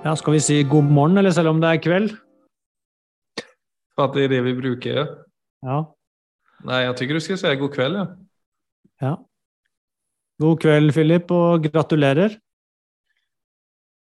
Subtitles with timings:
[0.00, 2.12] Ja, skal vi si god morgen, eller selv om det er kveld?
[4.00, 5.02] At det er det vi bruker ja.
[5.60, 5.80] Ja.
[6.64, 8.06] Nei, jeg tykker du skal si god kveld, ja.
[9.04, 9.12] ja.
[10.40, 12.38] God kveld, Philip, og gratulerer.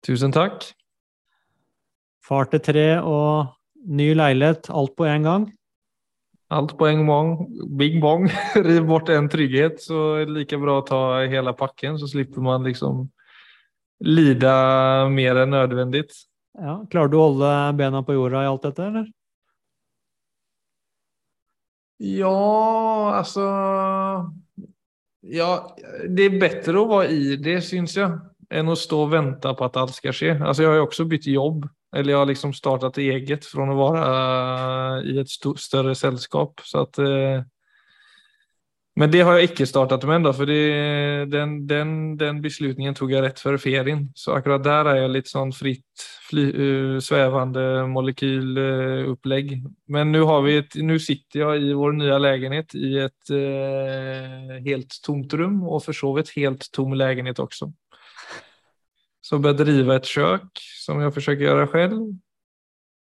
[0.06, 0.62] Tusen takk.
[2.22, 3.50] Far til tre og
[3.82, 5.50] ny leilighet, alt på én gang?
[6.54, 7.38] Alt på en gang.
[7.78, 8.30] Big bong.
[8.68, 12.46] Riv bort en trygghet, så er det like bra å ta hele pakken, så slipper
[12.46, 13.08] man liksom
[14.00, 14.52] lide
[15.12, 16.08] mer enn nødvendig.
[16.58, 19.08] Ja, Klarer du å holde bena på jorda i alt dette, eller?
[22.00, 22.32] Ja,
[23.18, 23.44] altså
[25.20, 25.50] Ja,
[26.08, 28.08] det er bedre å være i det, syns jeg,
[28.48, 30.32] enn å stå og vente på at alt skal skje.
[30.38, 31.68] Altså, jeg har jo også byttet jobb.
[31.92, 34.02] Eller jeg har liksom startet eget fra å være
[35.10, 36.62] i et større selskap.
[36.62, 37.42] Så at eh,
[39.00, 43.22] men det har jeg ikke startet med ennå, for den, den, den, beslutningen tok jeg
[43.24, 44.02] rett før ferien.
[44.18, 49.54] Så akkurat der er jeg litt sånn fritt, fly, uh, svevende molekylopplegg.
[49.96, 55.80] Men nå sitter jeg i vår nye leilighet i et uh, helt tomt rom, og
[55.86, 57.70] for så vidt helt tom leilighet også.
[59.24, 62.04] Så bør drive et kjøkken, som jeg forsøker å gjøre selv,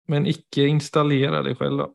[0.09, 1.85] men ikke installere det selv.
[1.85, 1.93] da.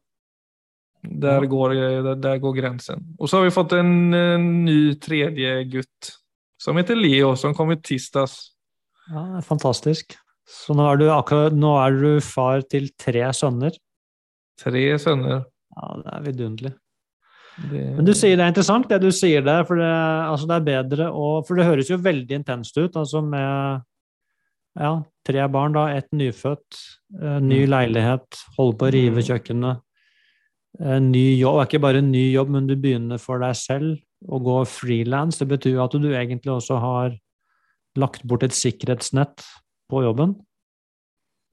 [1.00, 1.74] Der, går,
[2.20, 3.06] der går grensen.
[3.20, 6.10] Og så har vi fått en, en ny tredje gutt
[6.60, 8.50] som heter Leo, som kom i tirsdags.
[9.08, 10.18] Ja, fantastisk.
[10.50, 13.78] Så nå er, du akkurat, nå er du far til tre sønner?
[14.60, 15.46] Tre sønner.
[15.78, 16.76] Ja, det er vidunderlig.
[17.70, 17.84] Det...
[17.96, 19.64] Men du sier det er interessant, det du sier der.
[19.68, 19.90] For det,
[20.34, 23.86] altså det er bedre å For det høres jo veldig intenst ut, altså med
[24.80, 24.94] ja,
[25.28, 25.90] tre barn, da.
[25.96, 26.84] Ett nyfødt,
[27.40, 27.70] ny mm.
[27.72, 29.28] leilighet, holde på å rive mm.
[29.32, 29.86] kjøkkenet
[30.80, 31.60] en ny jobb.
[31.60, 35.40] Er ikke bare en ny jobb, men du begynner for deg selv å gå frilans.
[35.40, 37.18] Det betyr at du egentlig også har
[38.00, 39.44] lagt bort et sikkerhetsnett
[39.90, 40.38] på jobben.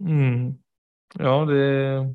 [0.02, 0.56] Mm.
[1.16, 2.10] Ja, det er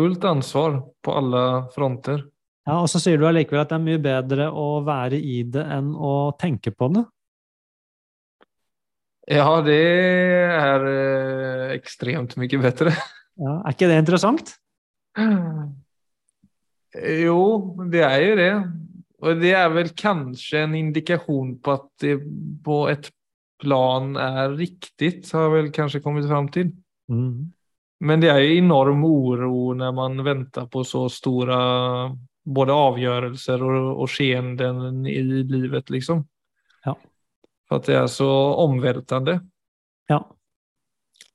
[0.00, 1.44] fullt ansvar på alle
[1.74, 2.26] fronter.
[2.68, 5.64] Ja, Og så sier du allikevel at det er mye bedre å være i det
[5.64, 7.06] enn å tenke på det.
[9.30, 9.78] Ja, det
[10.50, 12.94] er eh, ekstremt mye bedre.
[13.40, 14.50] Ja, Er ikke det interessant?
[17.20, 17.40] Jo,
[17.92, 18.52] det er jo det.
[19.20, 22.16] Og det er vel kanskje en indikasjon på at det
[22.64, 23.10] på et
[23.60, 26.72] plan er riktig, har vel kanskje kommet fram til.
[27.12, 27.52] Mm.
[28.00, 31.58] Men det er jo enorm uro når man venter på så store
[32.50, 36.24] både avgjørelser og, og skeenden i livet, liksom.
[36.86, 36.94] Ja.
[37.68, 38.30] For at det er så
[38.64, 39.36] omveltende.
[40.10, 40.22] Ja.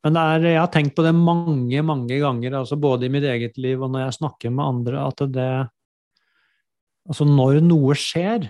[0.06, 3.58] Men er, jeg har tenkt på det mange, mange ganger, altså både i mitt eget
[3.58, 5.50] liv og når jeg snakker med andre, at det
[7.06, 8.48] Altså, når noe skjer,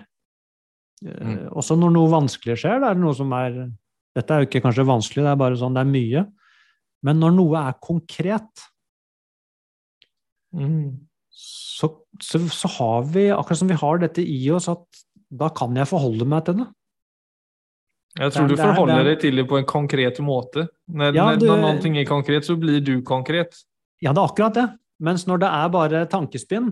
[1.03, 1.39] eh, mm.
[1.59, 3.57] også når noe vanskelig skjer, det er noe som er
[4.15, 6.21] Dette er jo ikke kanskje vanskelig, det er bare sånn det er mye.
[7.03, 8.61] Men når noe er konkret,
[10.55, 10.85] mm.
[11.35, 11.89] så,
[12.23, 15.89] så, så har vi, akkurat som vi har dette i oss, at da kan jeg
[15.91, 16.69] forholde meg til det.
[18.15, 20.69] Jeg tror du forholder deg til det på en konkret måte.
[20.87, 23.57] Når, ja, du, når noe er konkret, så blir du konkret.
[24.03, 24.67] Ja, det er akkurat det.
[25.03, 26.69] Mens når det er bare tankespinn,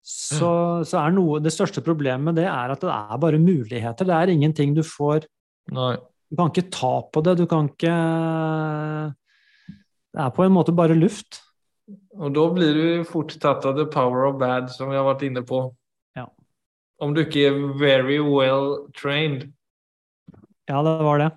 [0.00, 4.08] så, så, er noe Det største problemet det er at det er bare muligheter.
[4.08, 5.26] Det er ingenting du får
[5.76, 5.98] Nei.
[6.30, 7.36] Du kan ikke ta på det.
[7.36, 7.92] Du kan ikke
[10.14, 11.42] Det er på en måte bare luft.
[12.16, 15.24] Og da blir du fort tatt av the power of bad, som vi har vært
[15.26, 15.64] inne på.
[16.18, 16.28] Ja.
[17.02, 19.50] Om du ikke er very well trained.
[20.70, 21.30] Ja, det var det.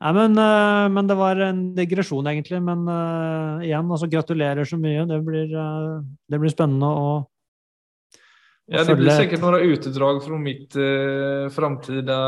[0.00, 2.60] Nei, men, uh, men, det var en digresjon, egentlig.
[2.64, 5.04] Men uh, igjen, altså gratulerer så mye.
[5.08, 6.00] Det blir, uh,
[6.30, 12.18] det blir spennende å, å Ja, det blir sikkert noen utdrag fra mitt uh, framtida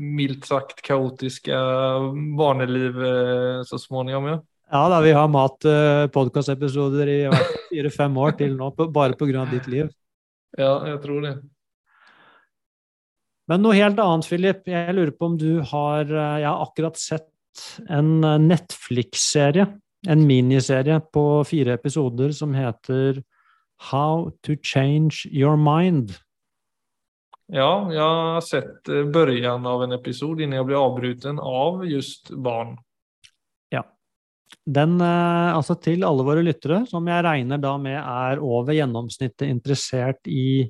[0.00, 1.62] mildt sagt kaotiske
[2.38, 2.98] barneliv
[3.68, 4.42] så småningom, ja.
[4.74, 7.18] Ja da, vi har mat uh, podkastepisoder i
[7.68, 9.44] fire-fem år til nå, bare pga.
[9.52, 9.90] ditt liv.
[10.58, 11.34] Ja, jeg tror det.
[13.50, 14.64] Men noe helt annet, Philip.
[14.70, 17.30] Jeg lurer på om du har eh, Jeg har akkurat sett
[17.92, 19.66] en eh, Netflix-serie,
[20.08, 23.20] en miniserie på fire episoder som heter
[23.90, 26.16] How to Change Your Mind.
[27.52, 32.78] Ja, jeg har sett begynnelsen av en episode innen jeg ble avbrutt av just barn.
[33.68, 33.82] Ja.
[34.64, 40.24] Den, altså til alle våre lyttere, som jeg regner da med er over gjennomsnittet interessert
[40.32, 40.64] i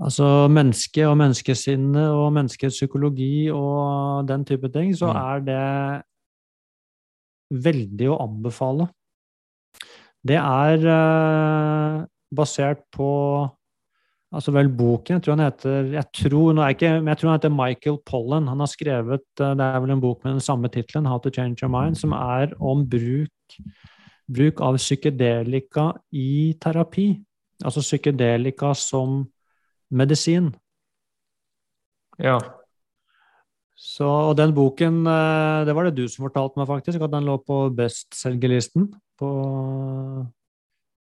[0.00, 5.18] altså mennesket og menneskesinnet og menneskets psykologi og den type ting, så mm.
[5.20, 5.66] er det
[7.66, 8.88] veldig å anbefale.
[10.22, 12.04] Det er uh,
[12.34, 13.10] basert på
[14.32, 17.36] Altså vel boken, jeg tror han heter jeg tror, nå er ikke, jeg tror han
[17.36, 18.46] heter Michael Pollen.
[18.48, 21.60] Han har skrevet Det er vel en bok med den samme tittelen, 'How to Change
[21.60, 23.58] Your Mind', som er om bruk,
[24.32, 27.20] bruk av psykedelika i terapi.
[27.60, 29.26] Altså psykedelika som
[29.92, 30.50] medisin.
[32.22, 32.38] Ja.
[33.82, 37.26] Så, og den boken, eh, det var det du som fortalte meg, faktisk, at den
[37.26, 38.92] lå på bestselgerlisten.
[39.18, 39.30] På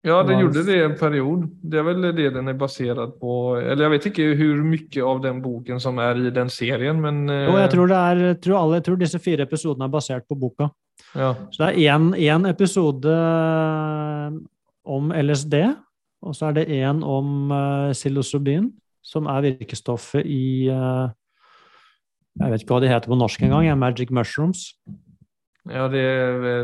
[0.04, 1.46] Ja, den gjorde det en period.
[1.62, 3.36] Det er vel det den er basert på.
[3.62, 7.30] Eller jeg vet ikke hvor mye av den boken som er i den serien, men
[7.30, 9.94] eh, Jo, jeg tror, det er, jeg tror, alle, jeg tror disse fire episodene er
[9.94, 10.72] basert på boka.
[11.16, 11.34] ja.
[11.52, 12.04] Så det er
[12.34, 13.16] én episode
[14.84, 15.56] om LSD,
[16.24, 18.72] og så er det én om uh, psilocybin,
[19.04, 21.12] som er virkestoffet i uh,
[22.40, 23.68] Jeg vet ikke hva de heter på norsk engang.
[23.68, 24.74] Ja, Magic mushrooms.
[25.70, 26.06] ja det,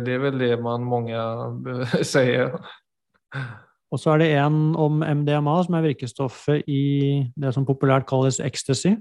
[0.05, 2.55] det er vel det man mange eh, sier.
[3.91, 8.39] Og så er det en om MDMA, som er virkestoffet i det som populært kalles
[8.39, 8.95] ecstasy.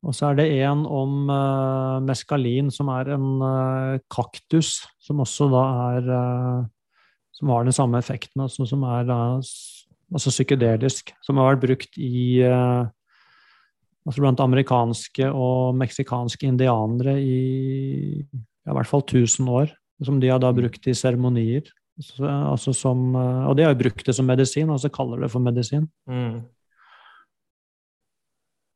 [0.00, 5.50] Og så er det en om uh, meskalin, som er en uh, kaktus, som også
[5.52, 5.64] da
[5.96, 6.68] er eh,
[7.40, 11.14] Som har den samme effekten, altså som er da altså psykedelisk.
[11.24, 12.82] Som har vært brukt i eh,
[14.04, 17.40] altså blant amerikanske og meksikanske indianere i
[18.20, 19.72] ja, i hvert fall 1000 år.
[20.04, 21.68] Som de har da brukt i seremonier.
[22.00, 25.24] Så, altså som, eh, og de har jo brukt det som medisin, og så kaller
[25.24, 25.88] det for medisin.
[26.08, 26.40] Mm.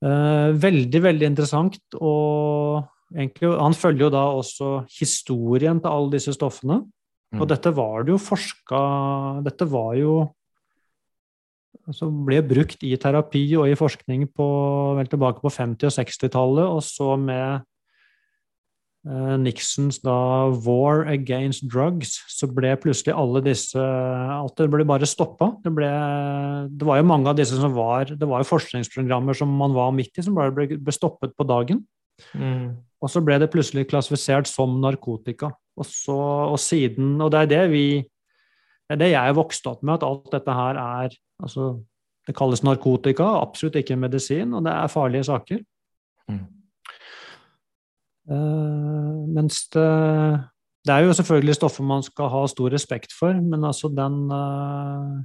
[0.04, 1.78] Eh, veldig, veldig interessant.
[2.00, 2.84] Og
[3.14, 6.82] egentlig, han følger jo da også historien til alle disse stoffene.
[7.34, 7.50] Og Mm.
[7.50, 10.30] dette var det jo forska Dette var jo
[11.88, 14.48] altså ble brukt i terapi og i forskning på,
[14.96, 17.64] vel tilbake på 50- og 60-tallet, og så med
[19.06, 25.04] eh, Nixons da 'War Against Drugs', så ble plutselig alle disse Alt det ble bare
[25.04, 25.52] stoppa.
[25.62, 25.74] Det,
[26.78, 29.92] det var jo mange av disse som var Det var jo forskningsprogrammer som man var
[29.92, 31.84] midt i, som bare ble, ble stoppet på dagen.
[32.34, 32.76] Mm.
[33.02, 35.50] Og så ble det plutselig klassifisert som narkotika.
[35.74, 36.14] Og, så,
[36.52, 40.06] og siden Og det er det vi Det er det jeg vokste opp med, at
[40.06, 41.80] alt dette her er Altså,
[42.28, 45.58] det kalles narkotika, absolutt ikke medisin, og det er farlige saker.
[46.30, 46.44] Mm.
[48.30, 49.88] Uh, mens det
[50.86, 55.24] Det er jo selvfølgelig stoffer man skal ha stor respekt for, men altså den eh,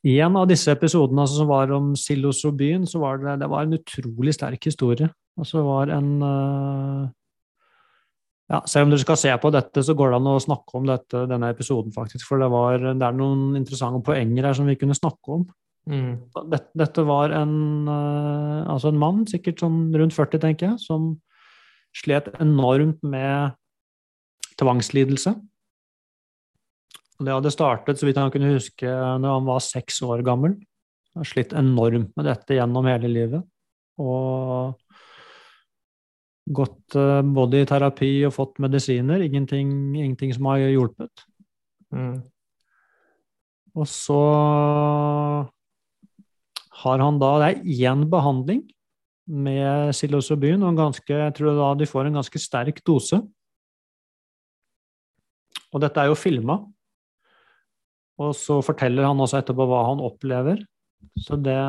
[0.00, 3.76] en av disse episodene altså, som var om psilocybin, så var det, det var en
[3.76, 5.10] utrolig sterk historie.
[5.40, 7.08] Altså det var en uh,
[8.50, 10.88] ja, Selv om dere skal se på dette, så går det an å snakke om
[10.88, 12.24] dette, denne episoden, faktisk.
[12.26, 15.44] For det, var, det er noen interessante poenger her som vi kunne snakke om.
[15.90, 16.16] Mm.
[16.50, 17.54] Dette, dette var en,
[17.88, 21.12] uh, altså en mann, sikkert sånn rundt 40, tenker jeg, som
[21.96, 23.56] slet enormt med
[24.60, 25.36] tvangslidelse.
[27.20, 30.54] Det hadde startet, så vidt han kunne huske, når han var seks år gammel.
[31.12, 33.44] Han har slitt enormt med dette gjennom hele livet.
[34.00, 34.78] Og
[36.50, 39.22] gått eh, både i terapi og fått medisiner.
[39.26, 41.26] Ingenting, ingenting som har hjulpet.
[41.94, 42.20] Mm.
[43.76, 44.20] Og så
[46.80, 48.64] har han da Det er én behandling
[49.30, 53.20] med psilocybin, og ganske, jeg tror da de får en ganske sterk dose.
[55.70, 56.58] Og dette er jo filma.
[58.20, 60.60] Og så forteller han også etterpå hva han opplever.
[61.20, 61.60] Så det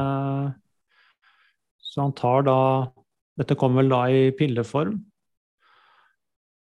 [1.81, 2.91] Så han tar da
[3.39, 4.99] Dette kommer vel da i pilleform.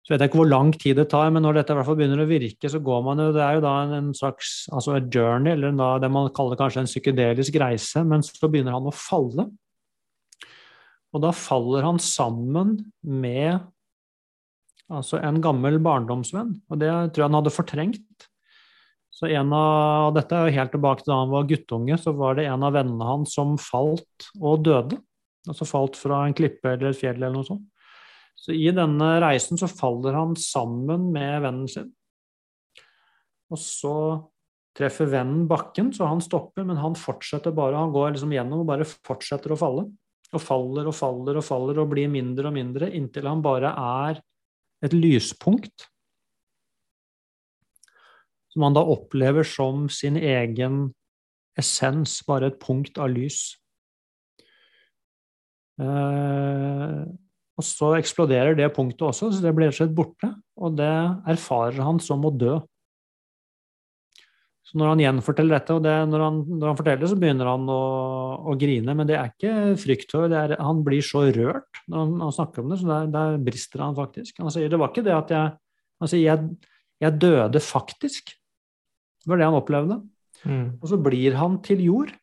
[0.04, 1.98] Så vet jeg ikke hvor lang tid det tar, men når dette i hvert fall
[1.98, 4.96] begynner å virke, så går man jo Det er jo da en, en slags altså
[4.98, 8.90] et journey, eller da det man kaller kanskje en psykedelisk reise, men så begynner han
[8.90, 9.48] å falle.
[11.14, 13.62] Og da faller han sammen med
[14.90, 18.30] altså en gammel barndomsvenn, og det tror jeg han hadde fortrengt.
[19.20, 22.38] Så en av, Dette er jo helt tilbake til da han var guttunge, så var
[22.38, 25.02] det en av vennene hans som falt og døde.
[25.50, 27.66] Altså falt fra en klippe eller et fjell eller noe sånt.
[28.40, 31.90] Så i denne reisen så faller han sammen med vennen sin.
[33.52, 33.96] Og så
[34.78, 37.76] treffer vennen bakken, så han stopper, men han fortsetter bare.
[37.76, 39.90] Han går liksom gjennom og bare fortsetter å falle.
[40.30, 44.22] Og faller og faller og faller og blir mindre og mindre, inntil han bare er
[44.86, 45.90] et lyspunkt.
[48.60, 50.90] Som han da opplever som sin egen
[51.56, 53.38] essens, bare et punkt av lys.
[55.80, 57.04] Eh,
[57.56, 60.34] og så eksploderer det punktet også, så det blir rett slett borte.
[60.60, 60.92] Og det
[61.32, 62.58] erfarer han som å dø.
[64.68, 67.48] Så når han gjenforteller dette, og det, når, han, når han forteller det, så begynner
[67.50, 67.84] han å,
[68.52, 68.92] å grine.
[69.00, 72.82] Men det er ikke er, han blir så rørt når han, han snakker om det,
[72.84, 74.44] så der, der brister han faktisk.
[74.44, 76.52] Han sier det var ikke det at jeg sier jeg,
[77.08, 78.36] jeg døde faktisk.
[79.30, 79.96] Det var det han opplevde.
[80.50, 80.66] Mm.
[80.82, 82.16] Og så blir han til jord.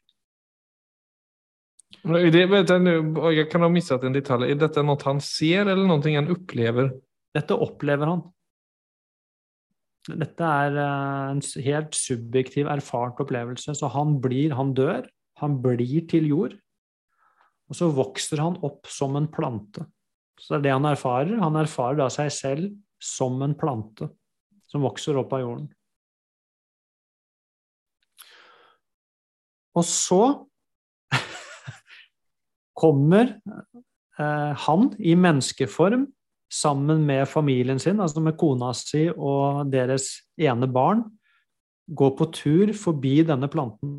[2.02, 2.42] Det,
[2.82, 2.94] nu,
[3.30, 4.48] jeg kan ha mistet en detalj.
[4.50, 6.90] Er dette noe han ser eller noe han opplever?
[7.36, 8.24] Dette opplever han.
[10.10, 13.76] Dette er eh, en helt subjektiv, erfart opplevelse.
[13.78, 15.06] Så han blir, han dør,
[15.38, 16.58] han blir til jord,
[17.70, 19.86] og så vokser han opp som en plante.
[20.42, 21.38] Så det er det han erfarer.
[21.38, 24.10] Han erfarer da seg selv som en plante
[24.66, 25.66] som vokser opp av jorden.
[29.76, 30.22] Og så
[32.82, 33.34] kommer
[34.20, 36.06] eh, han i menneskeform
[36.52, 41.04] sammen med familien sin, altså med kona si og deres ene barn,
[41.86, 43.98] går på tur forbi denne planten.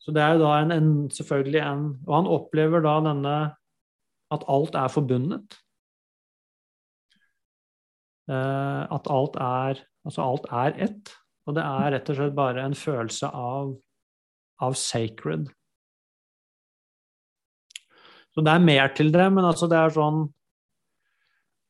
[0.00, 3.34] Så det er jo da en, en, selvfølgelig en Og han opplever da denne
[4.34, 5.58] at alt er forbundet.
[8.30, 11.10] Eh, at alt er Altså alt er ett.
[11.44, 13.74] Og det er rett og slett bare en følelse av
[14.60, 15.48] av sacred.
[18.34, 20.20] Så det er mer til det, men altså det er sånn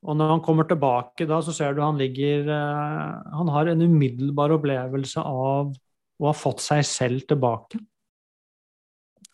[0.00, 3.84] Og når han kommer tilbake da, så ser du han ligger eh, Han har en
[3.84, 5.72] umiddelbar opplevelse av
[6.20, 7.78] å ha fått seg selv tilbake.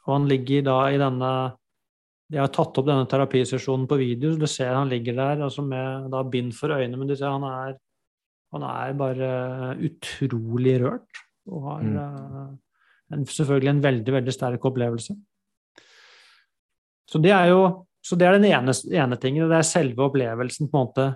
[0.07, 1.31] Og han ligger da i denne
[2.33, 5.63] De har tatt opp denne terapisesjonen på video, så du ser han ligger der altså
[5.63, 7.77] med da bind for øynene, men du ser han er,
[8.55, 9.31] han er bare
[9.87, 11.23] utrolig rørt.
[11.47, 11.97] Og har Mm.
[11.97, 12.49] eh,
[13.15, 15.15] en, selvfølgelig en veldig, veldig sterk opplevelse.
[17.07, 19.49] Så det er jo så det er den ene, ene tingen.
[19.51, 21.07] Det er selve opplevelsen på en måte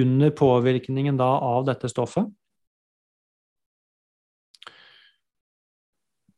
[0.00, 2.24] under påvirkningen da av dette stoffet.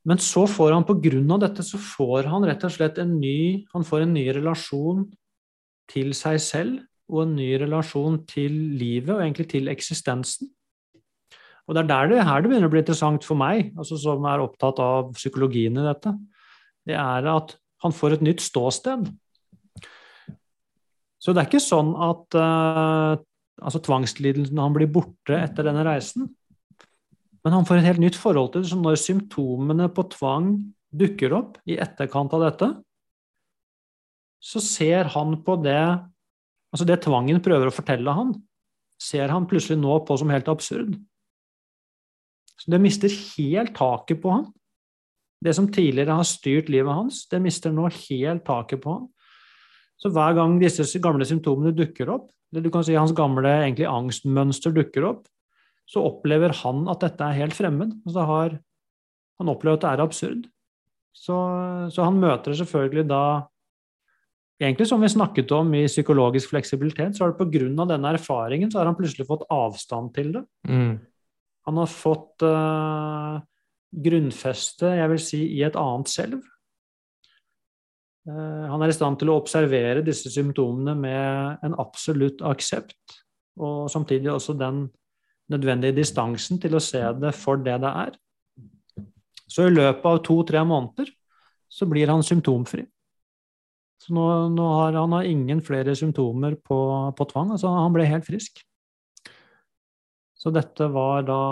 [0.08, 0.86] Men så får han
[1.30, 5.04] av dette så får han rett og slett en ny, han får en ny relasjon
[5.92, 6.80] til seg selv
[7.12, 10.50] og en ny relasjon til livet og egentlig til eksistensen.
[11.68, 14.24] Og det er der det, her det begynner å bli interessant for meg, altså som
[14.26, 16.14] er opptatt av psykologien i dette.
[16.88, 17.54] Det er at
[17.84, 19.06] han får et nytt ståsted.
[21.22, 23.14] Så det er ikke sånn at uh,
[23.62, 26.26] altså tvangslidelsen han blir borte etter denne reisen.
[27.42, 28.70] Men han får et helt nytt forhold til det.
[28.70, 30.54] Så når symptomene på tvang
[30.92, 32.70] dukker opp i etterkant av dette,
[34.42, 35.82] så ser han på det
[36.72, 38.30] Altså det tvangen prøver å fortelle han,
[38.96, 40.94] ser han plutselig nå på som helt absurd.
[42.56, 44.46] Så det mister helt taket på han.
[45.44, 49.04] Det som tidligere har styrt livet hans, det mister nå helt taket på han.
[50.00, 53.90] Så hver gang disse gamle symptomene dukker opp, eller du kan si hans gamle egentlig
[53.90, 55.26] angstmønster dukker opp,
[55.88, 57.94] så opplever han at dette er helt fremmed.
[58.06, 58.58] Altså har,
[59.40, 60.44] han opplever at det er absurd.
[61.12, 61.36] Så,
[61.92, 63.24] så han møter det selvfølgelig da
[64.62, 68.78] Egentlig som vi snakket om i psykologisk fleksibilitet, så er det av denne erfaringen så
[68.78, 70.42] har han plutselig fått avstand til det.
[70.68, 71.00] Mm.
[71.66, 73.40] Han har fått uh,
[73.90, 76.46] grunnfeste, jeg vil si, i et annet selv.
[78.28, 83.18] Uh, han er i stand til å observere disse symptomene med en absolutt aksept,
[83.58, 84.84] og samtidig også den
[85.52, 88.16] nødvendige distansen til å se det for det det er.
[89.52, 91.12] Så i løpet av to-tre måneder
[91.72, 92.84] så blir han symptomfri.
[94.02, 96.78] Så nå, nå har han har ingen flere symptomer på,
[97.14, 97.52] på tvang.
[97.54, 98.64] altså Han ble helt frisk.
[100.34, 101.42] Så dette var da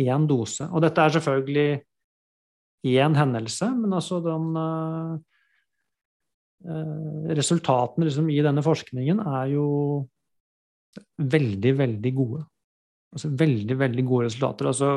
[0.00, 0.64] én dose.
[0.72, 1.68] Og dette er selvfølgelig
[2.88, 5.16] én hendelse, men altså den eh,
[7.38, 9.66] Resultatene liksom, i denne forskningen er jo
[11.18, 12.44] veldig, veldig gode.
[13.14, 14.70] Altså veldig, veldig gode resultater.
[14.70, 14.90] Altså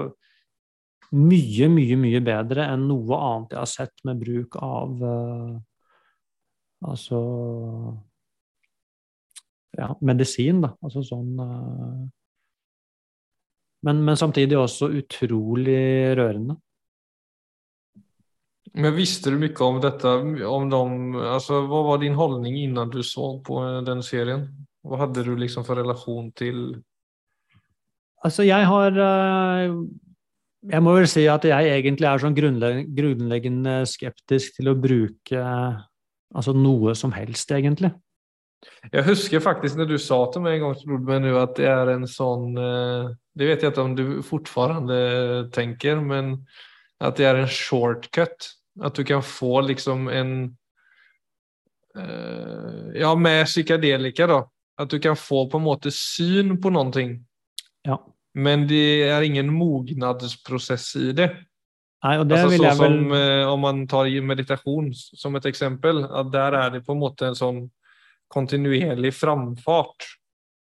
[1.17, 5.59] mye, mye, mye bedre enn noe annet jeg har sett med bruk av uh,
[6.81, 7.17] Altså
[9.77, 10.71] ja, medisin, da.
[10.81, 12.07] Altså sånn uh,
[13.85, 16.55] men, men, samtidig også utrolig rørende.
[18.77, 20.11] Men visste du mye om dette?
[20.47, 24.45] Om dem, altså, hva var din holdning innan du så på den serien?
[24.81, 26.81] Hva hadde du liksom for relasjon til
[28.21, 28.97] Altså, jeg har
[30.61, 35.41] Jeg må vel si at jeg egentlig er sånn grunnleggende skeptisk til å bruke
[36.31, 37.89] altså noe som helst, egentlig.
[38.93, 41.89] Jeg husker faktisk når du sa til meg en gang men nu, at det er
[41.95, 44.97] en sånn Det vet jeg ikke om du fortfarande
[45.55, 46.35] tenker, men
[47.01, 48.51] at det er en shortcut.
[48.81, 50.33] At du kan få liksom en
[52.95, 54.43] Ja, med psykedelika, da.
[54.81, 57.05] At du kan få på en måte syn på noe.
[57.85, 57.99] Ja.
[58.33, 61.29] Men det er ingen mognadsprosess i det.
[62.01, 65.45] Nei, og det Altså, vil jeg vel som, eh, om man tar meditasjon som et
[65.45, 67.61] eksempel, at der er det på en måte en sånn
[68.31, 70.07] kontinuerlig framfart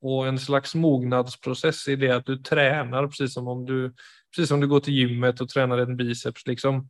[0.03, 3.91] og en slags mognadsprosess i det at du trener, precis som om du,
[4.33, 6.83] precis som du går til gymmet og trener en biceps liksom.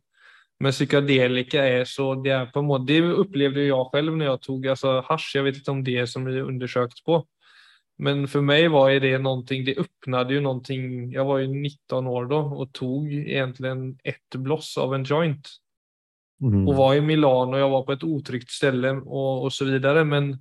[0.61, 4.41] Men psykedelika är så, det är på en måte, det upplevde jag själv när jag
[4.41, 7.25] tog alltså hasch, jag vet inte om det är som vi undersökt på.
[7.97, 12.25] Men för mig var det någonting, det öppnade ju någonting, jag var ju 19 år
[12.25, 15.47] då och tog egentligen ett bloss av en joint
[16.41, 16.67] Mm.
[16.67, 20.03] och var i Milano, jag var på ett otryggt ställe och, och så vidare.
[20.03, 20.37] Men,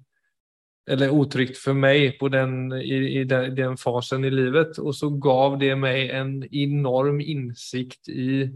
[0.91, 4.79] eller otryggt för mig på den, i, i den, den fasen i livet.
[4.79, 8.51] Och så gav det mig en enorm insikt i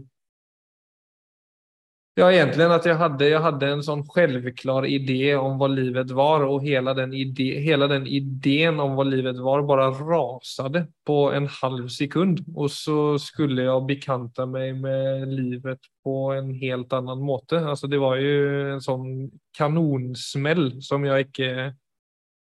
[2.17, 6.43] Ja, egentligen att jag hade, jag hade en sån självklar idé om vad livet var
[6.43, 11.47] och hela den, idé, hela den idén om vad livet var bara rasade på en
[11.47, 12.45] halv sekund.
[12.55, 17.59] Och så skulle jag bekanta mig med livet på en helt annan måte.
[17.59, 21.75] Alltså det var ju en sån kanonsmäll som jag inte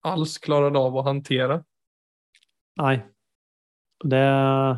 [0.01, 1.63] alls klarade av att hantera.
[2.75, 3.00] Nei.
[4.03, 4.77] Det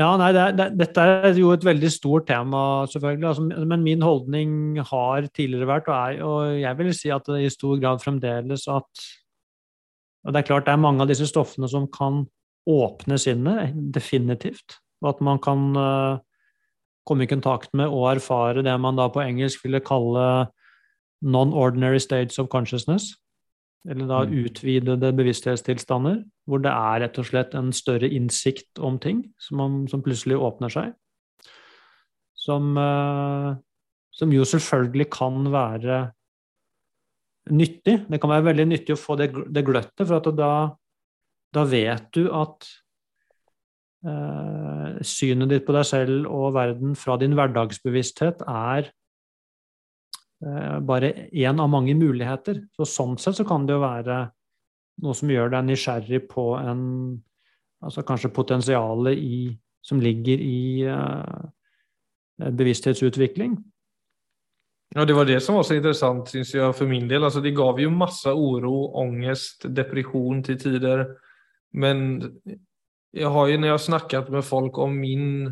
[0.00, 3.26] Ja, nei, det, det, dette er jo et veldig stort tema, selvfølgelig.
[3.28, 7.42] Altså, men min holdning har tidligere vært, og, er, og jeg vil si at det
[7.44, 9.10] i stor grad fremdeles at
[10.22, 12.20] og Det er klart det er mange av disse stoffene som kan
[12.70, 14.76] åpne sinnet, definitivt.
[15.02, 16.20] Og at man kan uh,
[17.02, 20.46] komme i kontakt med og erfare det man da på engelsk ville kalle
[21.26, 23.16] non-ordinary states of consciousness
[23.88, 24.44] eller da Mm.
[24.44, 30.02] utvidede bevissthetstilstander, hvor det er rett og slett en større innsikt om ting som, som
[30.02, 30.92] plutselig åpner seg.
[32.34, 33.56] Som, eh,
[34.12, 36.12] som jo selvfølgelig kan være
[37.50, 38.06] nyttig.
[38.08, 40.76] Det kan være veldig nyttig å få det, det gløttet, for da,
[41.52, 42.68] da vet du at
[44.06, 48.92] eh, synet ditt på deg selv og verden fra din hverdagsbevissthet er
[50.82, 52.64] bare én av mange muligheter.
[52.74, 54.16] Så sånn sett så kan det jo være
[55.02, 56.86] noe som gjør deg nysgjerrig på en
[57.82, 59.38] Altså kanskje potensialet i
[59.82, 61.48] som ligger i uh,
[62.38, 63.56] bevissthetsutvikling.
[64.94, 67.24] Ja, det var det som var så interessant synes jeg, for min del.
[67.24, 71.06] Altså, det gav jo masse oro, ångest, depresjon til tider.
[71.72, 72.20] Men
[73.12, 75.48] jeg har jo, når jeg har snakket med folk om min,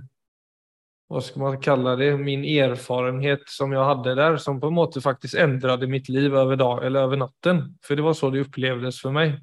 [1.11, 5.01] vad skal man kalla det, min erfarenhet som jeg hadde der, som på en måte
[5.03, 7.65] faktisk endret mitt liv over, dag eller over natten.
[7.83, 9.35] For det var så det opplevdes for meg.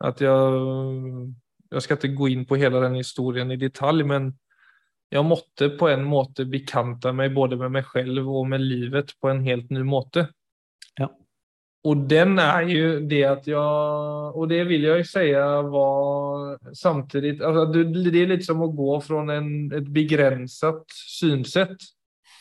[0.00, 0.62] At jeg,
[1.76, 4.30] jeg skal ikke gå inn på hele den historien i detalj, men
[5.12, 9.28] jeg måtte på en måte bekanta meg både med meg selv og med livet på
[9.28, 10.30] en helt ny måte.
[11.88, 13.56] Og den er jo det at jeg
[14.36, 19.00] Og det vil jeg jo si var samtidig altså, det- er litt som å gå
[19.02, 21.80] fra en, et begrenset synsett,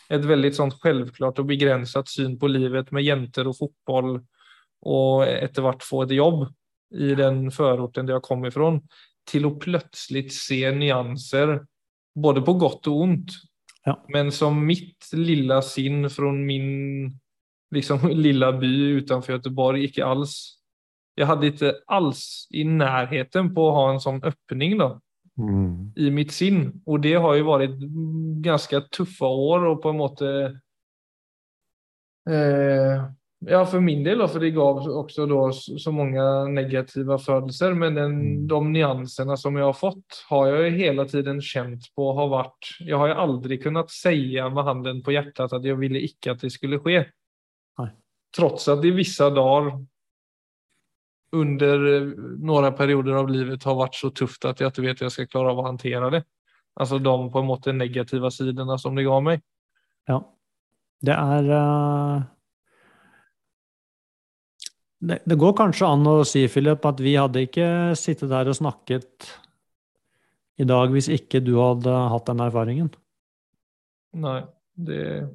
[0.09, 4.19] et veldig sånt selvklart og begrenset syn på livet med jenter og fotball,
[4.85, 6.47] og etter hvert få et jobb
[6.91, 8.81] i den förorten jeg kom ifrån,
[9.27, 11.59] til å plutselig se nyanser
[12.17, 13.35] både på godt og ondt.
[13.85, 13.95] Ja.
[14.09, 17.13] Men som mitt lilla sinn fra min
[17.75, 20.37] liksom, lilla by utenfor Göteborg ikke alls
[21.19, 24.77] Jeg hadde ikke alls i nærheten på å ha en sånn åpning
[25.39, 25.93] Mm.
[25.95, 26.81] i mitt sinn.
[26.83, 27.77] Og det har jo vært
[28.43, 30.31] ganske tuffa år og på en måte
[32.27, 33.05] eh,
[33.47, 37.71] Ja, for min del, for det gav også da så mange negative følelser.
[37.79, 38.17] Men den,
[38.51, 42.73] de nyansene som jeg har fått, har jeg jo hele tiden kjent på har vært
[42.83, 46.43] Jeg har jo aldri kunnet si med hånden på hjertet at jeg ville ikke at
[46.43, 47.05] det skulle skje.
[48.35, 49.71] Trots at det visse dager
[51.31, 51.85] under
[52.41, 55.15] några noen perioder av livet har vært så tufft at jeg ikke vet hur jeg
[55.15, 56.23] skal klare av å hantera det.
[56.79, 59.43] Altså de på en måte negative sidene som det ga meg.
[60.09, 60.21] Ja.
[61.05, 62.23] Det er uh...
[64.99, 68.57] det, det går kanskje an å si, Philip, at vi hadde ikke sittet der og
[68.57, 69.29] snakket
[70.59, 72.89] i dag hvis ikke du hadde hatt den erfaringen.
[74.19, 74.41] Nei,
[74.75, 75.29] det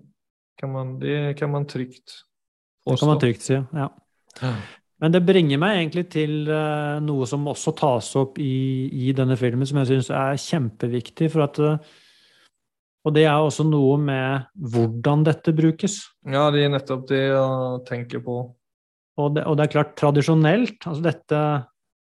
[0.60, 2.24] kan man, det kan man trygt
[2.84, 3.58] Det kan man trygt si.
[3.58, 3.90] ja.
[5.02, 9.36] Men det bringer meg egentlig til eh, noe som også tas opp i, i denne
[9.36, 11.30] filmen, som jeg syns er kjempeviktig.
[11.32, 11.94] for at eh,
[13.04, 15.98] Og det er også noe med hvordan dette brukes.
[16.24, 18.38] Ja, det er nettopp det jeg tenker på.
[19.20, 21.40] Og det, og det er klart, tradisjonelt, altså dette,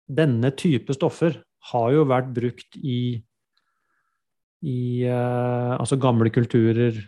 [0.09, 1.41] denne type stoffer
[1.73, 3.19] har jo vært brukt i,
[4.63, 7.03] i eh, altså gamle kulturer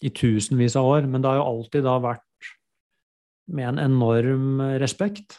[0.00, 2.24] i tusenvis av år, men det har jo alltid da vært
[3.50, 5.38] med en enorm respekt.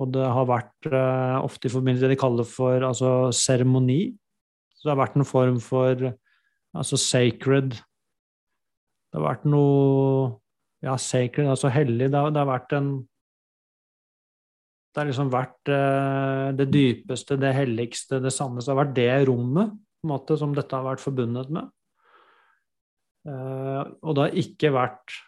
[0.00, 4.14] Og det har vært uh, ofte i forbindelse med det de kaller for altså, seremoni.
[4.72, 6.12] Så det har vært en form for
[6.70, 7.72] Altså sacred.
[7.74, 10.36] Det har vært noe
[10.80, 12.06] Ja, sacred, altså hellig.
[12.12, 12.92] Det har, det har vært en
[14.94, 18.70] Det har liksom vært uh, det dypeste, det helligste, det sanneste.
[18.70, 21.68] Det har vært det rommet på en måte, som dette har vært forbundet med.
[23.28, 25.18] Uh, og det har ikke vært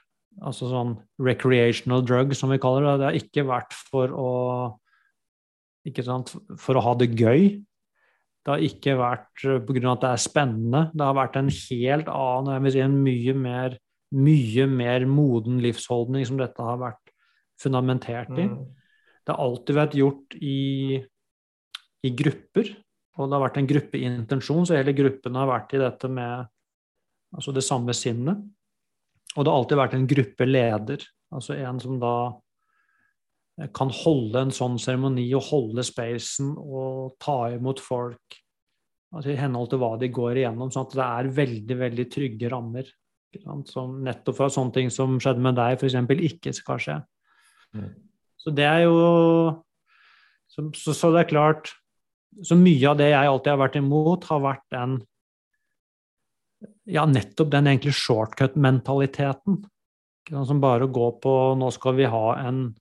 [0.41, 2.95] altså sånn recreational drug, som vi kaller det.
[3.01, 4.31] Det har ikke vært for å
[5.89, 6.31] ikke sant,
[6.63, 7.49] for å ha det gøy.
[8.43, 9.95] Det har ikke vært eh, pga.
[9.95, 10.83] at det er spennende.
[10.95, 13.77] Det har vært en helt annen, jeg vil si en mye mer,
[14.13, 17.13] mye mer moden livsholdning som dette har vært
[17.63, 18.49] fundamentert i.
[18.51, 18.63] Mm.
[19.23, 20.99] Det har alltid vært gjort i,
[22.03, 22.73] i, grupper,
[23.19, 26.51] og det har vært en gruppeintensjon, så hele gruppen har vært i dette med
[27.33, 28.43] altså det samme sinnet.
[29.37, 32.17] Og det har alltid vært en gruppeleder, altså en som da
[33.77, 38.39] kan holde en sånn seremoni og holde spacen og ta imot folk
[39.13, 42.51] altså i henhold til hva de går igjennom, sånn at det er veldig veldig trygge
[42.53, 42.89] rammer.
[43.69, 45.97] Som nettopp for at sånne ting som skjedde med deg, f.eks.,
[46.29, 46.97] ikke skal skje.
[47.77, 47.93] Mm.
[48.41, 48.97] Så det er jo
[50.53, 51.71] så, så, så, det er klart
[52.45, 54.99] Så mye av det jeg alltid har vært imot, har vært den
[56.91, 59.61] Ja, nettopp den egentlig shortcut-mentaliteten.
[60.47, 62.73] Som bare å gå på Nå skal vi ha en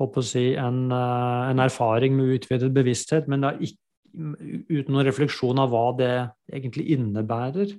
[0.00, 3.78] håper å si, en, eh, en, erfaring med utvidet bevissthet, men ikke,
[4.12, 6.12] uten noen refleksjon av hva det
[6.52, 7.72] egentlig innebærer.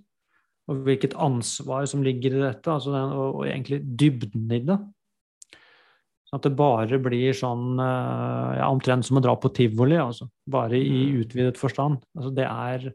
[0.71, 4.77] Og hvilket ansvar som ligger i dette, altså den, og, og, egentlig dybden i det.
[6.29, 10.29] Sånn at det bare blir sånn eh, ja, omtrent som å dra på tivoli, altså.
[10.49, 11.17] Bare i mm.
[11.25, 11.99] utvidet forstand.
[12.15, 12.87] Altså det er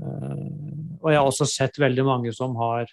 [0.00, 2.88] Og jeg har også sett veldig mange som har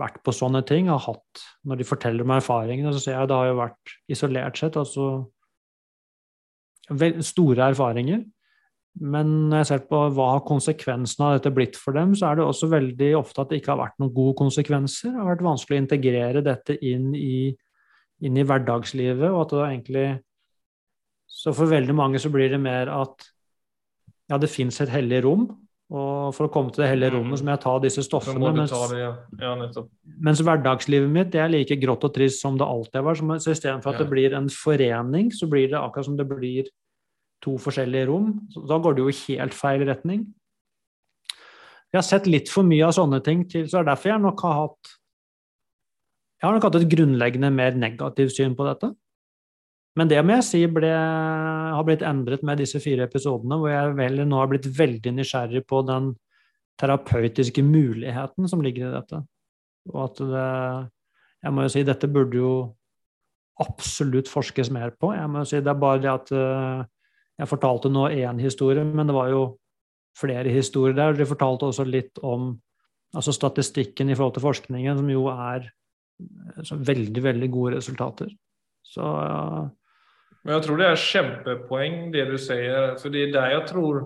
[0.00, 3.30] vært på sånne ting, har hatt Når de forteller om erfaringene, så ser jeg at
[3.30, 5.06] det har jo vært isolert sett altså
[7.22, 8.24] store erfaringer.
[8.98, 12.40] Men når jeg ser på hva har konsekvensene av dette blitt for dem, så er
[12.40, 15.12] det også veldig ofte at det ikke har vært noen gode konsekvenser.
[15.12, 17.52] Det har vært vanskelig å integrere dette inn i,
[18.26, 20.08] inn i hverdagslivet, og at det egentlig
[21.30, 23.22] Så for veldig mange så blir det mer at
[24.28, 25.44] ja, det fins et hellig rom,
[25.90, 28.52] og for å komme til det hele rommet så må jeg ta disse stoffene.
[28.54, 29.10] Mens, det, ja.
[29.42, 29.54] Ja,
[30.22, 33.42] mens, hverdagslivet mitt det er like grått og trist som det alltid vært.
[33.42, 34.04] Så istedenfor at ja.
[34.04, 36.70] det blir en forening, så blir det akkurat som det blir
[37.42, 38.36] to forskjellige rom.
[38.54, 40.28] Så da går det jo i helt feil retning.
[41.90, 44.22] Jeg har sett litt for mye av sånne ting, til, så det er derfor jeg
[44.22, 44.96] nok har hatt
[46.40, 48.94] Jeg har nok hatt et grunnleggende mer negativt syn på dette.
[50.00, 53.96] Men det må jeg si ble, har blitt endret med disse fire episodene, hvor jeg
[53.98, 56.14] vel nå har blitt veldig nysgjerrig på den
[56.80, 59.20] terapeutiske muligheten som ligger i dette.
[59.92, 60.48] Og at det
[61.40, 62.54] Jeg må jo si, dette burde jo
[63.64, 65.14] absolutt forskes mer på.
[65.16, 66.82] Jeg må jo si, Det er bare det at eh,
[67.40, 69.56] jeg fortalte nå én historie, men det var jo
[70.16, 71.16] flere historier der.
[71.16, 72.58] De fortalte også litt om
[73.16, 78.28] altså statistikken i forhold til forskningen, som jo er eh, veldig, veldig gode resultater.
[78.84, 79.06] Så
[80.44, 82.94] men jeg tror det er kjempepoeng, det du sier.
[83.00, 84.00] For det er der jeg tror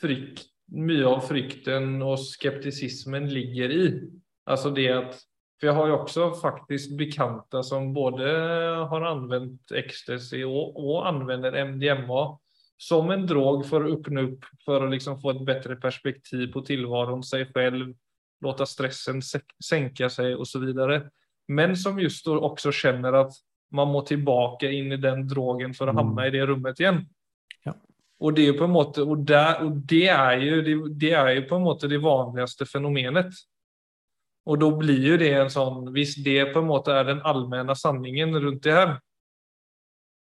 [0.00, 3.86] frykt, mye av frykten og skeptisismen ligger i.
[4.50, 5.22] Altså det at
[5.60, 8.26] For jeg har jo også faktisk bekjente som både
[8.90, 12.24] har anvendt ecstasy og, og anvender MDMA
[12.80, 16.64] som en drog for å åpne opp, for å liksom få et bedre perspektiv på
[16.66, 17.94] tilværelsen, seg selv,
[18.44, 20.66] låte stressen senke seg osv.
[21.48, 23.38] Men som just også kjenner at
[23.74, 26.00] man må tilbake inn i den drogen for å mm.
[26.00, 27.00] havne i det rommet igjen.
[27.66, 27.74] Ja.
[28.22, 31.32] Og det er på en måte, og, der, og det, er jo, det, det, er
[31.38, 33.34] jo på en måte det vanligste fenomenet.
[34.44, 37.72] Og da blir jo det en sånn Hvis det på en måte er den allmenne
[37.80, 38.96] sanningen rundt det her,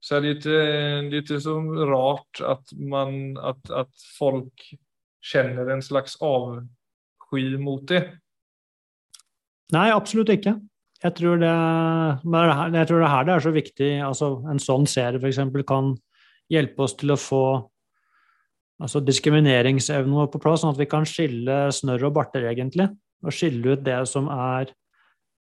[0.01, 1.59] så er det er ikke så
[1.89, 4.71] rart at, man, at, at folk
[5.21, 8.01] kjenner en slags avsky mot det.
[9.77, 10.57] Nei, absolutt ikke.
[11.01, 11.51] Jeg tror, det,
[12.77, 15.39] jeg tror det her det er så viktig altså En sånn serie f.eks.
[15.65, 15.95] kan
[16.53, 17.45] hjelpe oss til å få
[18.81, 22.89] altså diskrimineringsevnen på plass, sånn at vi kan skille snørr og barter, egentlig.
[23.21, 24.73] Og skille ut det som er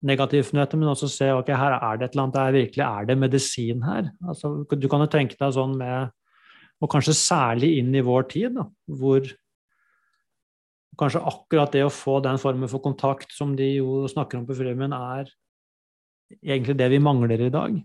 [0.06, 2.84] negativt med dette, men også se ok, her er det et eller annet, er virkelig
[2.86, 4.10] er det medisin her.
[4.24, 6.12] Altså, du kan jo tenke deg sånn med
[6.82, 8.64] Og kanskje særlig inn i vår tid, da,
[8.98, 9.28] hvor
[10.98, 14.56] kanskje akkurat det å få den formen for kontakt som de jo snakker om på
[14.58, 15.30] filmen, er
[16.40, 17.76] egentlig det vi mangler i dag.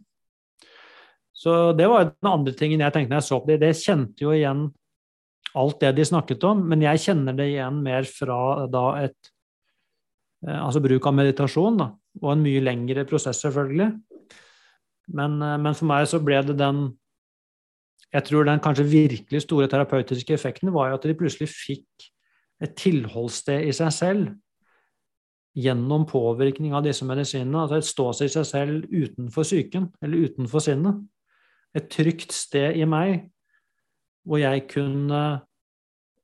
[1.39, 3.59] Så det var den andre tingen jeg tenkte når jeg så på det.
[3.61, 4.65] Det kjente jo igjen
[5.57, 9.31] alt det de snakket om, men jeg kjenner det igjen mer fra da et
[10.45, 11.89] eh, Altså bruk av meditasjon, da,
[12.21, 13.89] og en mye lengre prosess, selvfølgelig.
[15.15, 16.89] Men, eh, men, for meg så ble det den
[18.09, 22.07] Jeg tror den kanskje virkelig store terapeutiske effekten var jo at de plutselig fikk
[22.59, 24.31] et tilholdssted i seg selv
[25.59, 27.63] gjennom påvirkning av disse medisinene.
[27.63, 31.01] Altså et ståsted i seg selv utenfor psyken, eller utenfor sinnet.
[31.77, 33.29] Et trygt sted i meg
[34.27, 35.21] hvor jeg kunne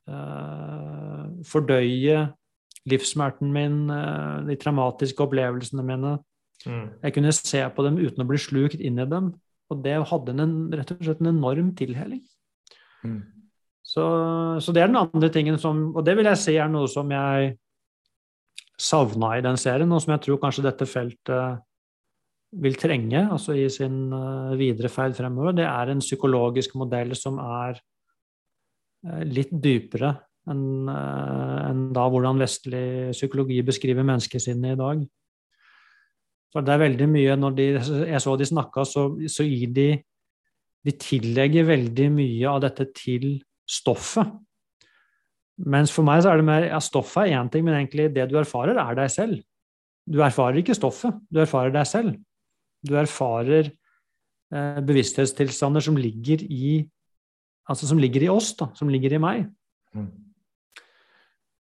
[0.10, 2.26] uh, fordøye
[2.89, 6.17] livssmerten min, uh, de traumatiske opplevelsene mine.
[6.65, 6.88] Mm.
[7.04, 9.34] Jeg kunne se på dem uten å bli slukt inn i dem.
[9.74, 12.21] Og det hadde en, rett og slett en enorm tilheling.
[13.06, 13.21] Mm.
[13.86, 14.04] Så,
[14.62, 17.12] så, det er den andre tingen som Og det vil jeg si er noe som
[17.13, 17.54] jeg
[18.81, 21.63] savna i den serien, og som jeg tror kanskje dette feltet
[22.55, 25.55] vil trenge altså i sin uh, videre ferd fremover.
[25.57, 27.79] Det er en psykologisk modell som er
[29.07, 30.13] uh, litt dypere
[30.51, 35.05] enn uh, en da hvordan vestlig psykologi beskriver menneskesinnet i dag.
[36.53, 37.63] For det er veldig mye Når de,
[38.13, 39.89] jeg så de snakka, så, så gir de
[40.85, 44.29] De tillegger veldig mye av dette til stoffet.
[45.56, 48.28] Mens for meg så er det mer ja, stoffet er én ting, men egentlig det
[48.32, 49.39] du erfarer, er deg selv.
[50.06, 52.18] Du erfarer ikke stoffet, du erfarer deg selv.
[52.86, 56.82] Du erfarer eh, bevissthetstilstander som ligger i
[57.65, 59.48] altså som ligger i oss, da, som ligger i meg.
[59.96, 60.12] Mm.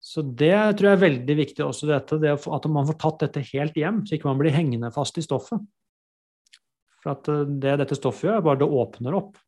[0.05, 3.47] Så det tror jeg er veldig viktig også, dette, det at man får tatt dette
[3.55, 5.63] helt hjem, så ikke man blir hengende fast i stoffet.
[7.01, 9.39] For at eh, det dette stoffet gjør, er bare det åpner opp.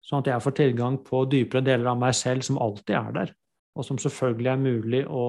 [0.00, 3.36] Sånn at jeg får tilgang på dypere deler av meg selv som alltid er der
[3.76, 5.24] og som selvfølgelig er mulig å,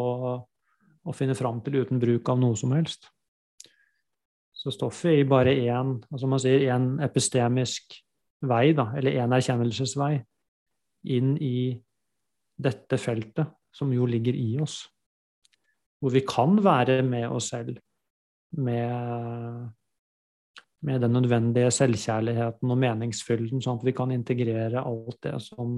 [1.01, 3.09] å finne fram til uten bruk av noe som helst.
[4.61, 7.95] Så stoffet gir bare én altså man sier, en epistemisk
[8.45, 10.15] vei, da, eller én erkjennelsesvei,
[11.15, 11.71] inn i
[12.61, 14.83] dette feltet, som jo ligger i oss.
[16.01, 17.77] Hvor vi kan være med oss selv,
[18.51, 19.69] med,
[20.83, 25.77] med den nødvendige selvkjærligheten og meningsfylden, sånn at vi kan integrere alt det som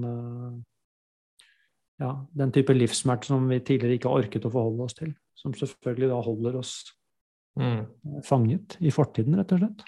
[2.02, 5.14] ja, den type livssmerte som vi tidligere ikke har orket å forholde oss til.
[5.38, 6.74] Som selvfølgelig da holder oss
[7.60, 7.80] mm.
[8.26, 9.84] fanget i fortiden, rett og slett.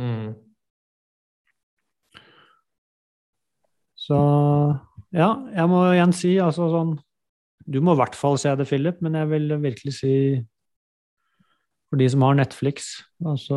[0.00, 0.30] Mm.
[4.00, 4.18] Så
[5.12, 6.92] ja, jeg må igjen si altså sånn
[7.66, 10.14] Du må i hvert fall se det, Philip, men jeg vil virkelig si
[11.90, 12.92] for de som har Netflix,
[13.26, 13.56] altså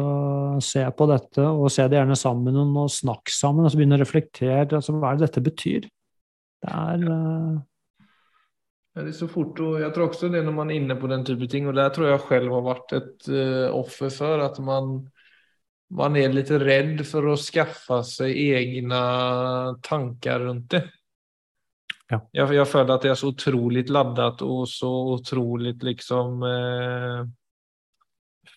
[0.66, 3.68] se på dette og se det gjerne sammen og snakk sammen.
[3.68, 4.66] altså Begynne å reflektere.
[4.74, 5.86] altså Hva er det dette betyr?
[6.64, 7.62] Det er uh...
[8.94, 11.10] Ja, det er så fort og jeg tror også det når man er inne på
[11.10, 14.60] den type ting, og der tror jeg selv har vært et uh, offer for at
[14.62, 14.92] man,
[15.98, 19.00] man er litt redd for å skaffe seg egne
[19.86, 20.84] tanker rundt det.
[22.14, 22.20] Ja.
[22.36, 27.22] Jeg, jeg føler at det er så utrolig ladet og så utrolig liksom eh,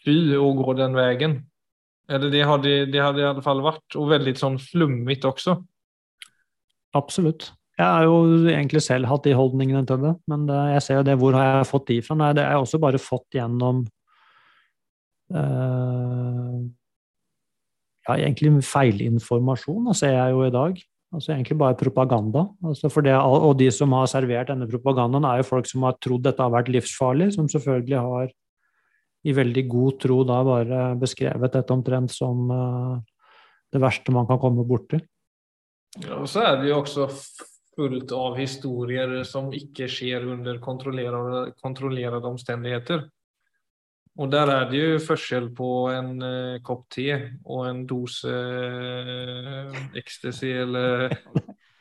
[0.02, 1.38] fy å gå den veien.
[2.06, 5.56] Eller det hadde, det hadde i alle fall vært, og veldig sånn flummete også.
[6.96, 7.48] Absolutt.
[7.76, 8.16] Jeg har jo
[8.48, 11.16] egentlig selv hatt de holdningene til det, men det, jeg ser jo det.
[11.20, 12.16] Hvor har jeg fått de fra?
[12.16, 13.82] Nei, det har jeg også bare fått gjennom
[15.36, 16.60] uh,
[18.06, 20.78] Ja, egentlig feilinformasjon, ser jeg jo i dag.
[21.16, 22.46] Altså egentlig bare propaganda.
[22.64, 26.24] Altså det, og de som har servert denne propagandaen, er jo folk som har trodd
[26.24, 28.32] dette har vært livsfarlig, som selvfølgelig har
[29.26, 32.96] i veldig god tro da bare beskrevet dette omtrent som uh,
[33.74, 35.02] det verste man kan komme borti.
[36.16, 37.08] Og så er det jo også
[37.76, 43.04] fullt av historier som ikke skjer under kontrollerede, kontrollerede omstendigheter.
[44.16, 47.10] Og der er det jo forskjell på en uh, kopp te
[47.44, 51.12] og en dose uh, ecstasy, eller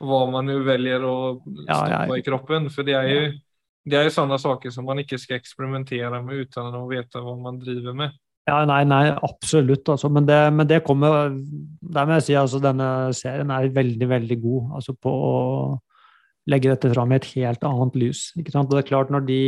[0.04, 2.68] hva man nå velger å stoppe i kroppen.
[2.74, 3.26] For det er jo
[3.86, 7.36] det er jo sånne saker som man ikke skal eksperimentere med uten å vite hva
[7.38, 8.16] man driver med.
[8.46, 9.88] Ja, nei, nei, absolutt.
[9.90, 10.10] Altså.
[10.14, 11.32] Men, det, men, det, kommer
[11.82, 15.14] Der må jeg si altså denne serien er veldig, veldig god altså, på
[16.50, 18.28] legge dette fram i et helt annet lys.
[18.38, 18.70] Ikke sant?
[18.70, 19.42] Og det er klart, når de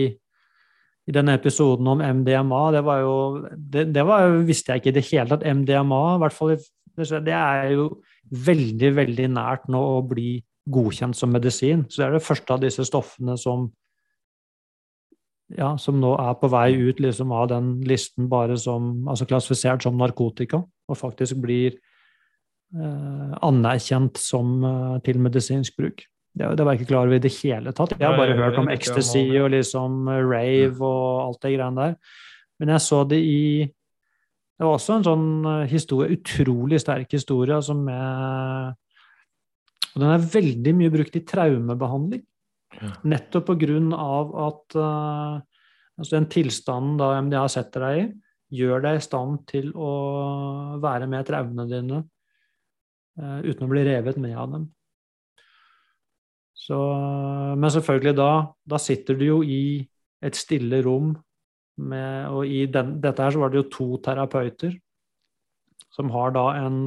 [1.08, 3.16] i denne episoden om MDMA, det var jo
[3.56, 5.46] Det, det var, visste jeg ikke i det hele tatt.
[5.46, 6.58] MDMA, hvert fall
[6.98, 7.90] det er jo
[8.34, 11.86] veldig, veldig nært nå å bli godkjent som medisin.
[11.88, 13.70] Så det er det første av disse stoffene som
[15.56, 19.86] ja, som nå er på vei ut liksom, av den listen bare som altså klassifisert
[19.86, 21.78] som narkotika, og faktisk blir
[22.76, 26.04] eh, anerkjent som eh, til medisinsk bruk.
[26.38, 27.96] Det, det, var jeg ikke klar over i det hele tatt.
[27.98, 31.88] Jeg har bare Nei, hørt om ecstasy og liksom eh, rave og alt det greiene
[31.88, 31.96] der.
[32.62, 33.42] Men jeg så det i
[34.58, 38.76] Det var også en sånn eh, historie, utrolig sterk historie, altså med
[39.96, 42.24] Og den er veldig mye brukt i traumebehandling.
[42.78, 42.94] Ja.
[43.16, 45.40] Nettopp på grunn av at uh,
[45.98, 48.08] altså den tilstanden da MDA setter deg i,
[48.60, 49.92] gjør deg i stand til å
[50.84, 54.68] være med traumene dine uh, uten å bli revet med av dem.
[56.68, 56.78] Så,
[57.56, 58.32] men selvfølgelig da,
[58.68, 59.80] da sitter du jo i
[60.26, 61.14] et stille rom
[61.78, 64.74] med, og i den, dette her så var det jo to terapeuter
[65.94, 66.82] som har da en,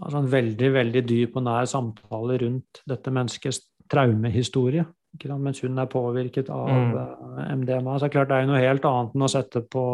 [0.00, 4.84] altså en veldig, veldig dyp og nær samtale rundt dette menneskets traumehistorie.
[5.28, 6.92] Mens hun er påvirket av mm.
[6.96, 7.96] Eh, MDMA.
[7.96, 9.84] Så det er klart det er noe helt annet enn å sette på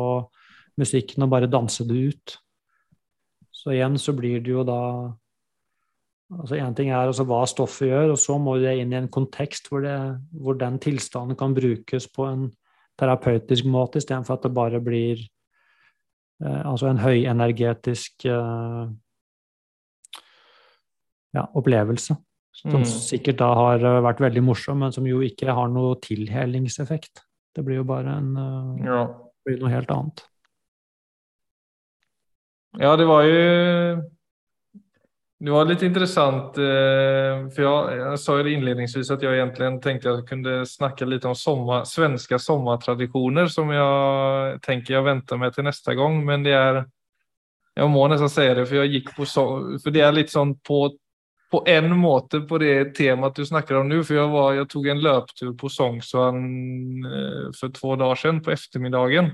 [0.79, 2.37] musikken og bare danse det ut.
[3.51, 4.81] Så igjen så blir det jo da
[6.35, 9.11] altså Én ting er altså hva stoffet gjør, og så må det inn i en
[9.13, 9.97] kontekst hvor, det,
[10.33, 12.49] hvor den tilstanden kan brukes på en
[12.99, 15.21] terapeutisk måte, istedenfor at det bare blir
[16.43, 18.91] eh, altså en høyenergetisk eh,
[21.37, 22.19] ja, opplevelse.
[22.59, 22.89] Som mm.
[22.91, 27.23] sikkert da har eh, vært veldig morsom, men som jo ikke har noe tilhelingseffekt.
[27.55, 29.05] Det blir jo bare en, eh, ja.
[29.63, 30.25] noe helt annet.
[32.79, 33.39] Ja, det var ju
[35.39, 40.17] det var litt interessant, for jeg, jeg sa jo inledningsvis at jeg egentlig tänkte att
[40.19, 45.69] jag kunde snacka lite om sommer, svenske sommartraditioner som jeg tenker jeg venter med til
[45.69, 46.25] neste gang.
[46.27, 46.85] Men det er
[47.79, 49.25] Jeg må nesten si det, for jeg gikk på,
[49.83, 50.81] för det er litt sånn på,
[51.53, 54.03] på en måte på det temaet du snakker om nu.
[54.03, 56.41] for jeg, var, jag tog en løptur på Sognsvann
[57.55, 59.31] for to två siden på eftermiddagen.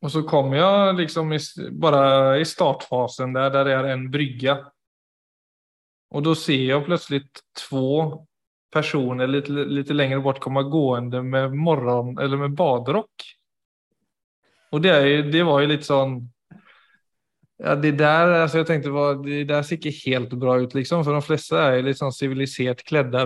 [0.00, 1.38] Och så kom jag liksom i,
[1.70, 4.58] bara i startfasen där det är en brygga.
[6.10, 8.26] Och då ser jag plötsligt två
[8.72, 13.10] personer lite, lite längre bort komma gående med morgon eller med badrock.
[14.70, 16.32] Och det, det var ju lite sånn
[17.56, 18.90] Ja, det der altså jeg tenkte
[19.24, 23.24] det der ser ikke helt bra ut liksom, For de flesta är liksom civiliserat klädda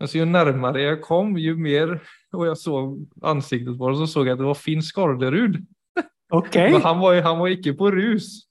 [0.00, 0.06] där.
[0.06, 2.00] så ju närmare jag kom, ju mer
[2.32, 5.66] och jag såg ansiktet på honom så såg jag att det var Finn Skarderud.
[6.30, 6.80] Okay.
[6.82, 8.50] han var han var ikke på rus.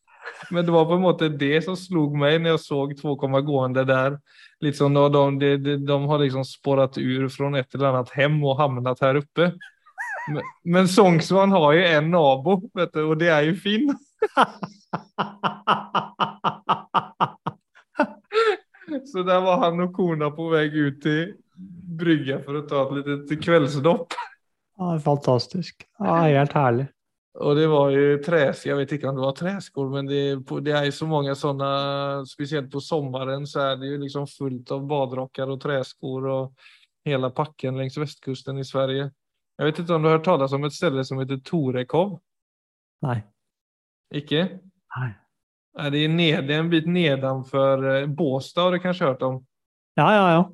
[0.51, 3.41] Men det var på en måte det som slog meg når jeg såg to komma
[3.41, 4.17] gående der.
[4.61, 8.59] Liksom de, de, de, de har liksom sporet ur från et eller annet hem og
[8.59, 9.51] hamnat her oppe.
[10.29, 13.95] Men, men Sångsvan har jo en nabo vet du, og det er jo Finn.
[19.09, 21.33] Så der var han og kona på vei ut til
[21.99, 24.15] brygga for å ta et lite kveldsdopp.
[24.79, 25.83] Ja, fantastisk.
[25.99, 26.87] Ja, helt herlig.
[27.39, 30.21] Og det var jo träs, jeg vet ikke om det var träskor, men det,
[30.65, 31.69] det er jo så mange sånne,
[32.27, 36.65] spesielt på sommeren så er det jo liksom fullt av badrockar og träskor og
[37.07, 39.11] hele pakken längs västkusten i Sverige.
[39.59, 42.17] Jeg vet ikke om du har hørt talas om et sted som heter Torekov?
[43.05, 43.21] Nei.
[44.15, 44.45] Ikke?
[44.49, 45.09] Icke?
[45.81, 45.91] Nej.
[45.91, 49.45] Det är, ned, det är en bit nedanför eh, Båstad har du kanskje hørt om?
[49.95, 50.53] Ja, ja, ja.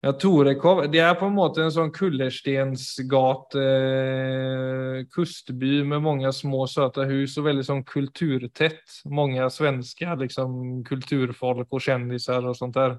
[0.00, 0.84] Ja, Torekov.
[0.90, 7.34] Det er på en måte en sånn kullerstensgat eh, kustby med mange små søte hus
[7.40, 9.00] og veldig sånn kulturtett.
[9.10, 12.94] Mange svenske liksom, kulturfolk og kjendiser og sånt der.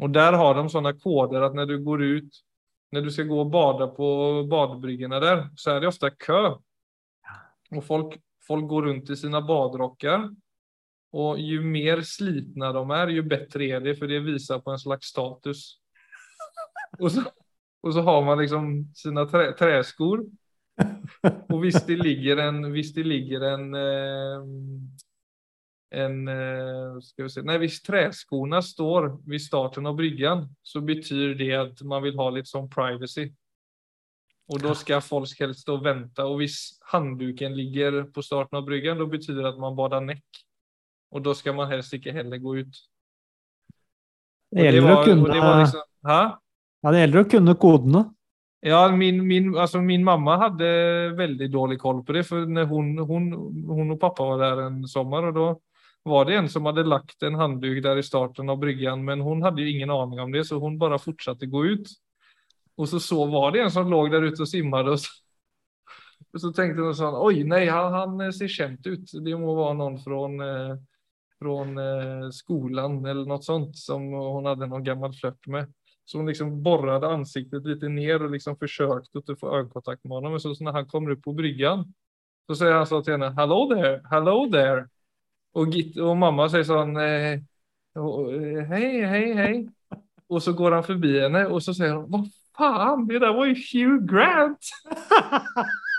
[0.00, 2.46] Og der har de sånne koder at når du går ut,
[2.90, 4.06] Når du skal gå og bada på
[4.50, 6.56] badebryggene der, så er det ofte kø.
[7.70, 10.30] Og folk Folk går rundt i sina badrockar.
[11.12, 14.78] Och ju mer slitna de är, ju bättre är det, för det visar på en
[14.78, 15.78] slags status.
[16.98, 17.22] Och så,
[17.80, 20.26] och så har man liksom sina trä, träskor.
[21.48, 24.42] Och visst det ligger en, visst det ligger en, eh,
[25.90, 31.34] en, eh, ska vi se, nej visst träskorna står vid starten av bryggan så betyder
[31.34, 33.32] det att man vill ha lite som privacy.
[34.52, 38.64] Och då ska folk helst stå og vänta och hvis handduken ligger på starten av
[38.64, 40.24] bryggan då betyder det att man badar näck.
[41.10, 42.74] Och då ska man helst ikke heller gå ut.
[44.50, 45.80] Det gäller å kunne, Det var liksom.
[46.02, 48.04] Ja, det gjelder å kunne kodene.
[48.60, 50.66] Ja, min, min, altså min mamma hadde
[51.16, 53.32] veldig dårlig koll på det For hun, hun, hun,
[53.66, 55.48] hon och pappa var der en sommer, og da
[56.10, 59.42] var det en som hadde lagt en handduk der i starten av bryggen, men hun
[59.42, 61.88] hadde jo ingen aning om det så hun bare fortsatte å gå ut.
[62.76, 64.90] Och så, så var det en som låg där ute och simmade.
[64.90, 65.10] Och så,
[66.32, 69.10] och så tänkte hon sånn oj nej, han, han ser kjent ut.
[69.12, 70.78] Det må være noen fra eh,
[71.40, 75.72] från eh, eller noe sånt som hun hadde noen gammel flört med.
[76.04, 80.32] Så hun liksom borrade ansiktet litt ned og liksom försökte att få ögonkontakt med honom.
[80.32, 81.94] Men så, när han kommer ut på bryggan
[82.46, 84.88] så säger han så till henne, hello there, hello there.
[85.54, 87.40] Og, Git, og mamma sier sånn, hei,
[87.94, 89.32] hei, hei.
[89.34, 89.68] hej.
[90.26, 92.26] Och så går han forbi henne og så sier hun, vad
[92.60, 94.64] fan, det der var jo Hugh Grant.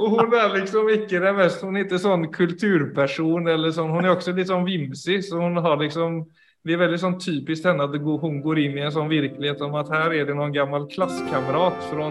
[0.00, 3.92] Og hun er liksom ikke det mest, Hun er ikke sånn kulturperson eller sånn.
[3.92, 6.22] Hun er også litt sånn vimsig så hun har liksom
[6.60, 9.78] det er veldig sånn typisk henne at hun går inn i en sånn virkelighet om
[9.80, 12.10] at her er det noen gammel klasskamrat fra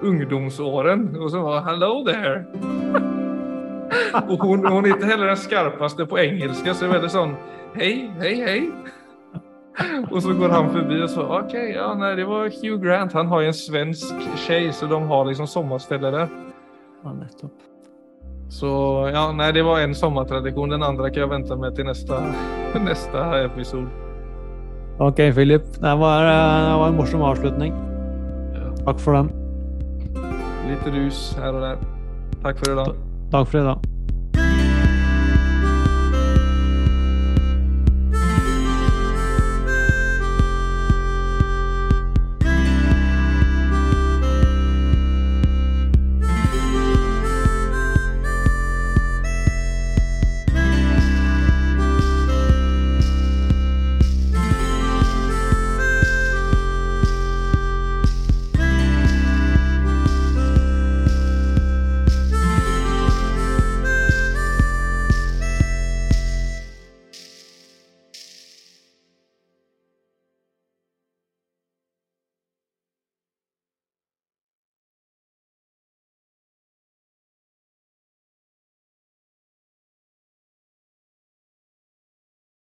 [0.00, 1.10] ungdomsåren.
[1.20, 3.12] Og så var hello there.
[4.28, 7.34] og hun, hon, er ikke heller den skarpeste på engelska så det er veldig sånn
[7.76, 8.60] hej, hej, hej.
[10.12, 13.12] og så går han forbi og så OK, ja, nej det var Hugh Grant.
[13.12, 16.28] Han har jo en svensk tjej, så de har liksom sommarställe där.
[17.04, 17.52] Ja, nettopp.
[18.48, 18.68] Så
[19.14, 20.70] ja, nej det var en sommartradition.
[20.70, 22.14] Den andre kan jeg vente med til neste,
[22.74, 23.44] episod.
[23.44, 23.86] episode.
[24.98, 25.64] Ok, Philip.
[25.80, 27.74] Det var, eh, det var en morsom avslutning.
[28.54, 28.84] Ja.
[28.84, 29.32] Takk for den.
[30.68, 31.76] Litt rus her og der.
[32.42, 33.11] Takk for i dag.
[33.32, 33.91] Takk for i dag.